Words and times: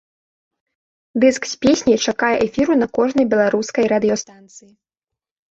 Дыск 1.23 1.43
з 1.51 1.59
песняй 1.65 1.99
чакае 2.05 2.31
эфіру 2.47 2.73
на 2.81 2.87
кожнай 2.99 3.25
беларускай 3.35 3.85
радыёстанцыі. 3.95 4.69